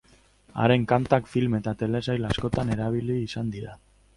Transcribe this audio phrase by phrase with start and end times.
[0.61, 3.79] Haren kantak film eta telesail askotan erabili izan dira.